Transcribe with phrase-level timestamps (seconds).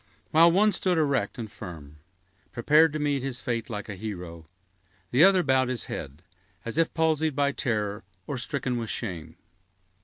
[0.31, 1.97] While one stood erect and firm,
[2.51, 4.47] prepared to meet his fate like a hero,
[5.11, 6.23] the other bowed his head,
[6.65, 9.35] as if palsied by terror or stricken with shame.